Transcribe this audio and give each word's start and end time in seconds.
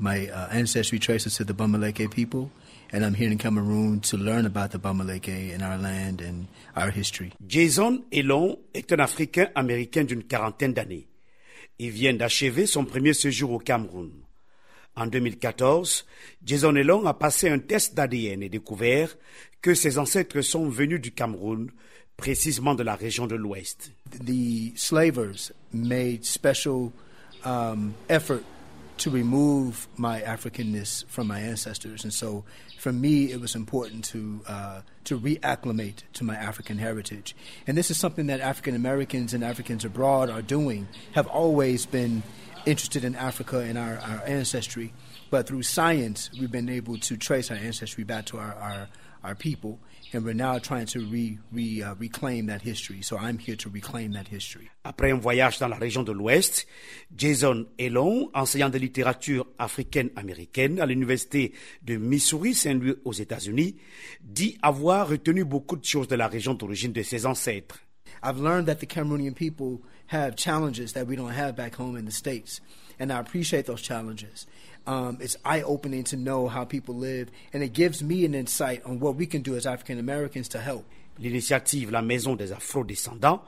My 0.00 0.28
uh, 0.28 0.48
ancestry 0.52 1.00
traces 1.00 1.36
to 1.36 1.44
the 1.44 1.52
Bamaleke 1.52 2.08
people, 2.10 2.50
and 2.92 3.04
I'm 3.04 3.14
here 3.14 3.30
in 3.32 3.38
Cameroon 3.38 4.00
to 4.02 4.16
learn 4.16 4.46
about 4.46 4.70
the 4.70 4.78
Bamaleke 4.78 5.52
and 5.52 5.60
our 5.62 5.76
land 5.76 6.20
and 6.20 6.46
our 6.76 6.90
history. 6.90 7.32
Jason 7.44 8.04
Elon 8.12 8.58
est 8.74 8.92
un 8.92 9.00
Africain 9.00 9.48
américain 9.56 10.04
d'une 10.04 10.22
quarantaine 10.22 10.72
d'années. 10.72 11.08
Il 11.80 11.90
vient 11.90 12.14
d'achever 12.14 12.66
son 12.66 12.84
premier 12.84 13.12
séjour 13.12 13.50
au 13.50 13.58
Cameroun. 13.58 14.10
En 14.94 15.06
2014, 15.06 16.04
Jason 16.44 16.76
Elon 16.76 17.06
a 17.06 17.14
passé 17.14 17.48
un 17.48 17.58
test 17.58 17.94
d'ADN 17.94 18.42
et 18.42 18.48
découvert 18.48 19.16
que 19.62 19.74
ses 19.74 19.98
ancêtres 19.98 20.42
sont 20.42 20.68
venus 20.68 21.00
du 21.00 21.10
Cameroun, 21.10 21.70
précisément 22.16 22.74
de 22.74 22.84
la 22.84 22.94
région 22.94 23.26
de 23.26 23.34
l'Ouest. 23.34 23.92
The 24.24 24.76
slavers 24.76 25.52
made 25.72 26.24
special 26.24 26.92
um, 27.44 27.92
effort 28.08 28.42
to 29.00 29.10
remove 29.10 29.88
my 29.96 30.20
Africanness 30.20 31.06
from 31.06 31.26
my 31.26 31.40
ancestors, 31.40 32.04
and 32.04 32.12
so 32.12 32.44
for 32.78 32.92
me, 32.92 33.32
it 33.32 33.40
was 33.40 33.54
important 33.54 34.04
to 34.06 34.40
uh, 34.46 34.80
to 35.04 35.18
reacclimate 35.18 36.02
to 36.14 36.24
my 36.24 36.36
African 36.36 36.78
heritage. 36.78 37.34
And 37.66 37.76
this 37.76 37.90
is 37.90 37.98
something 37.98 38.26
that 38.28 38.40
African 38.40 38.74
Americans 38.74 39.34
and 39.34 39.42
Africans 39.42 39.84
abroad 39.84 40.30
are 40.30 40.42
doing. 40.42 40.88
Have 41.12 41.26
always 41.26 41.86
been 41.86 42.22
interested 42.66 43.04
in 43.04 43.14
Africa 43.14 43.60
and 43.60 43.78
our, 43.78 43.98
our 43.98 44.22
ancestry, 44.26 44.92
but 45.30 45.46
through 45.46 45.62
science, 45.62 46.30
we've 46.38 46.52
been 46.52 46.68
able 46.68 46.98
to 46.98 47.16
trace 47.16 47.50
our 47.50 47.56
ancestry 47.56 48.04
back 48.04 48.26
to 48.26 48.38
our, 48.38 48.54
our, 48.54 48.88
our 49.22 49.34
people, 49.34 49.78
and 50.12 50.24
we're 50.24 50.34
now 50.34 50.58
trying 50.58 50.86
to 50.86 51.00
uh, 51.00 51.94
reclaim 51.98 52.46
that 52.46 52.62
history. 52.62 53.02
So 53.02 53.16
I'm 53.18 53.38
here 53.38 53.56
to 53.56 53.70
reclaim 53.70 54.12
that 54.12 54.28
history. 54.28 54.68
Après 54.84 55.10
un 55.10 55.18
voyage 55.18 55.58
dans 55.58 55.68
la 55.68 55.76
région 55.76 56.02
de 56.02 56.12
l'Ouest, 56.12 56.66
Jason 57.16 57.66
Elon, 57.78 58.30
enseignant 58.34 58.70
de 58.70 58.78
littérature 58.78 59.46
africaine-américaine 59.58 60.80
à 60.80 60.86
l'université 60.86 61.52
de 61.82 61.96
Missouri 61.96 62.54
Saint-Louis 62.54 62.94
aux 63.04 63.12
États-Unis, 63.12 63.76
dit 64.22 64.56
avoir 64.62 65.08
retenu 65.08 65.44
beaucoup 65.44 65.76
de 65.76 65.84
choses 65.84 66.08
de 66.08 66.16
la 66.16 66.28
région 66.28 66.54
d'origine 66.54 66.92
de 66.92 67.02
ses 67.02 67.26
ancêtres. 67.26 67.80
I've 68.22 68.38
learned 68.38 68.66
that 68.66 68.80
the 68.80 68.86
Cameroonian 68.86 69.34
people 69.34 69.80
have 70.06 70.36
challenges 70.36 70.92
that 70.94 71.06
we 71.06 71.16
don't 71.16 71.30
have 71.30 71.54
back 71.54 71.74
home 71.74 71.96
in 71.96 72.04
the 72.04 72.12
States, 72.12 72.60
and 72.98 73.12
I 73.12 73.20
appreciate 73.20 73.66
those 73.66 73.82
challenges. 73.82 74.46
Um, 74.86 75.18
it's 75.20 75.36
eye 75.44 75.62
opening 75.62 76.04
to 76.04 76.16
know 76.16 76.48
how 76.48 76.64
people 76.64 76.94
live, 76.94 77.30
and 77.52 77.62
it 77.62 77.74
gives 77.74 78.02
me 78.02 78.24
an 78.24 78.34
insight 78.34 78.82
on 78.86 79.00
what 79.00 79.16
we 79.16 79.26
can 79.26 79.42
do 79.42 79.54
as 79.54 79.66
African 79.66 79.98
Americans 79.98 80.48
to 80.48 80.58
help. 80.58 80.84
L'initiative 81.18 81.90
La 81.90 82.00
Maison 82.00 82.36
des 82.36 82.52
Afro-descendants 82.52 83.42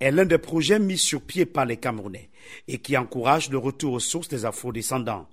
est 0.00 0.12
l'un 0.12 0.24
des 0.24 0.38
projets 0.38 0.78
mis 0.78 0.96
sur 0.96 1.20
pied 1.20 1.44
par 1.44 1.66
les 1.66 1.76
Camerounais 1.76 2.30
et 2.68 2.78
qui 2.78 2.96
encourage 2.96 3.50
le 3.50 3.58
retour 3.58 3.94
aux 3.94 4.00
sources 4.00 4.28
des 4.28 4.44
Afro-descendants. 4.44 5.26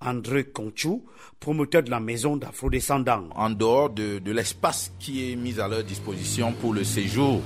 André 0.00 0.44
Conchou, 0.44 1.04
promoteur 1.40 1.82
de 1.82 1.90
la 1.90 2.00
Maison 2.00 2.36
d'Afro-descendants. 2.36 3.28
En 3.34 3.50
dehors 3.50 3.90
de, 3.90 4.18
de 4.18 4.32
l'espace 4.32 4.92
qui 4.98 5.32
est 5.32 5.36
mis 5.36 5.58
à 5.58 5.68
leur 5.68 5.84
disposition 5.84 6.52
pour 6.52 6.74
le 6.74 6.84
séjour, 6.84 7.40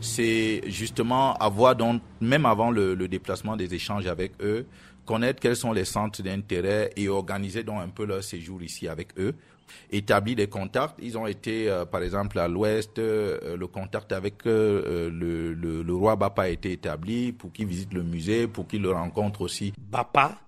c'est 0.00 0.62
justement 0.66 1.34
avoir 1.34 1.76
donc, 1.76 2.02
même 2.20 2.46
avant 2.46 2.70
le, 2.70 2.96
déplacement 3.08 3.56
des 3.56 3.74
échanges 3.74 4.06
avec 4.06 4.32
eux, 4.42 4.66
connaître 5.04 5.40
quels 5.40 5.56
sont 5.56 5.72
les 5.72 5.84
centres 5.84 6.22
d'intérêt 6.22 6.90
et 6.96 7.08
organiser 7.08 7.62
donc 7.62 7.80
un 7.80 7.88
peu 7.88 8.04
leur 8.04 8.22
séjour 8.22 8.62
ici 8.62 8.88
avec 8.88 9.08
eux. 9.18 9.34
Établir 9.92 10.36
des 10.36 10.48
contacts. 10.48 10.96
Ils 11.00 11.16
ont 11.16 11.26
été, 11.26 11.68
euh, 11.68 11.84
par 11.84 12.02
exemple, 12.02 12.38
à 12.40 12.48
l'ouest, 12.48 12.98
euh, 12.98 13.56
le 13.56 13.66
contact 13.68 14.10
avec 14.10 14.46
euh, 14.46 15.10
le, 15.10 15.94
roi 15.94 16.16
Bapa 16.16 16.42
a 16.42 16.48
été 16.48 16.72
établi 16.72 17.32
pour 17.32 17.52
qu'ils 17.52 17.66
visitent 17.66 17.94
le 17.94 18.02
musée, 18.02 18.48
pour 18.48 18.66
qu'ils 18.66 18.82
le 18.82 18.90
rencontrent 18.90 19.42
aussi. 19.42 19.72
Bapa 19.78 20.38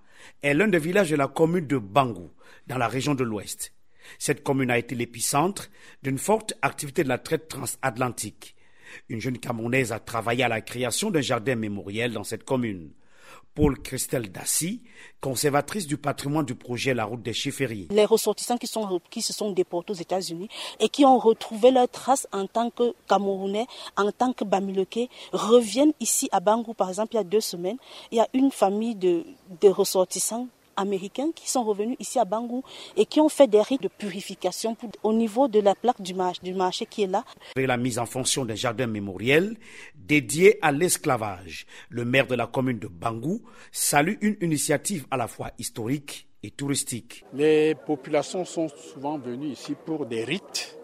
est 0.42 0.55
l'un 0.55 0.67
des 0.69 0.78
villages 0.78 1.11
de 1.11 1.17
la 1.17 1.28
commune 1.28 1.67
de 1.67 1.78
Bangou, 1.78 2.30
dans 2.67 2.78
la 2.78 2.89
région 2.89 3.14
de 3.14 3.23
l'ouest. 3.23 3.73
Cette 4.19 4.42
commune 4.42 4.70
a 4.70 4.78
été 4.78 4.95
l'épicentre 4.97 5.70
d'une 6.03 6.19
forte 6.19 6.55
activité 6.62 7.05
de 7.05 7.08
la 7.08 7.19
traite 7.19 7.48
transatlantique. 7.48 8.56
Une 9.09 9.21
jeune 9.21 9.39
Camerounaise 9.39 9.92
a 9.92 9.98
travaillé 9.98 10.45
à 10.45 10.48
la 10.48 10.61
création 10.61 11.11
d'un 11.11 11.20
jardin 11.20 11.55
mémoriel 11.55 12.13
dans 12.13 12.25
cette 12.25 12.45
commune. 12.45 12.91
Paul 13.55 13.79
Christelle 13.83 14.33
Dassy, 14.33 14.83
conservatrice 15.20 15.86
du 15.86 15.98
patrimoine 15.98 16.47
du 16.47 16.55
projet 16.55 16.95
La 16.95 17.05
Route 17.05 17.23
des 17.23 17.35
Chifféries. 17.35 17.89
Les 17.91 18.07
ressortissants 18.07 18.57
qui, 18.57 18.67
se 18.67 19.33
sont 19.33 19.53
déportés 19.53 19.92
aux 19.92 19.97
États-Unis 19.97 20.48
et 20.80 20.89
qui 20.89 21.05
ont 21.05 21.19
retrouvé 21.19 21.70
leurs 21.70 21.89
traces 21.89 22.27
en 22.33 22.47
tant 22.47 22.70
que 22.70 22.95
Camerounais, 23.07 23.67
en 23.97 24.11
tant 24.11 24.33
que 24.33 24.45
Bamiloké, 24.45 25.11
reviennent 25.33 25.92
ici 26.01 26.30
à 26.33 26.41
Bangou, 26.41 26.73
par 26.73 26.89
exemple, 26.89 27.14
il 27.14 27.17
y 27.17 27.20
a 27.20 27.24
deux 27.24 27.42
semaines. 27.42 27.77
Il 28.11 28.17
y 28.17 28.20
a 28.20 28.29
une 28.33 28.51
famille 28.51 28.95
de 28.95 29.24
ressortissants 29.69 30.48
américains 30.77 31.31
qui 31.35 31.49
sont 31.49 31.65
revenus 31.65 31.97
ici 31.99 32.19
à 32.19 32.25
Bangou 32.25 32.63
et 32.97 33.07
qui 33.07 33.21
ont 33.21 33.29
fait 33.29 33.47
des 33.47 33.61
rites 33.61 33.83
de 33.83 33.89
purification 33.89 34.75
pour, 34.75 34.91
au 35.03 35.13
niveau 35.13 35.49
de 35.49 35.61
la 35.61 35.75
plaque 35.75 36.01
du 36.01 36.15
marché, 36.15 36.41
du 36.43 36.55
marché 36.55 36.87
qui 36.87 37.03
est 37.03 37.07
là. 37.07 37.25
La 37.57 37.77
mise 37.77 37.99
en 37.99 38.07
fonction 38.07 38.45
d'un 38.45 38.55
jardin 38.55 38.87
mémoriel 38.87 39.57
dédié 39.95 40.59
à 40.63 40.73
l'esclavage. 40.73 41.67
Le 41.89 42.05
maire 42.05 42.27
de 42.27 42.35
la 42.35 42.47
commune 42.47 42.79
de 42.79 42.89
Bangou 42.89 43.43
salue 43.71 44.15
une 44.21 44.37
initiative 44.41 45.07
à 45.11 45.17
la 45.17 45.29
fois 45.29 45.51
historique 45.59 46.29
et 46.43 46.51
touristique. 46.51 47.25
Les 47.33 47.75
populations 47.75 48.45
sont 48.45 48.69
souvent 48.69 49.19
venues 49.19 49.49
ici 49.49 49.75
pour 49.87 50.07
des 50.07 50.25
rites 50.25 50.77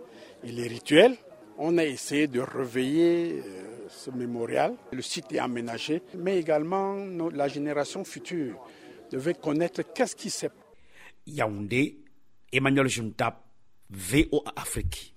et 0.44 0.53
les 0.53 0.69
rituels. 0.69 1.16
On 1.59 1.76
a 1.78 1.84
essayé 1.84 2.28
de 2.28 2.41
réveiller 2.41 3.43
ce 3.88 4.10
mémorial. 4.10 4.75
Le 4.93 5.03
site 5.03 5.32
est 5.32 5.38
aménagé, 5.38 6.03
mais 6.16 6.38
également 6.38 6.94
la 7.32 7.49
génération 7.49 8.05
future 8.05 8.56
devait 9.10 9.34
connaître 9.34 9.82
qu'est-ce 9.94 10.16
qui 10.16 10.30
s'est. 10.30 10.50
Yaoundé, 11.26 11.98
Emmanuel 12.52 12.88
Juntap, 12.88 13.44
VOA 13.91 14.52
Afrique. 14.56 15.14